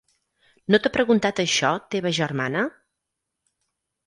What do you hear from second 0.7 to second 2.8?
No t'ha preguntat això teva germana?